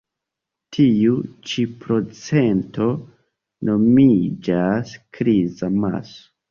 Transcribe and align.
Tiu 0.77 1.17
ĉi 1.51 1.65
procento 1.85 2.89
nomiĝas 3.71 5.01
kriza 5.21 5.75
maso. 5.83 6.17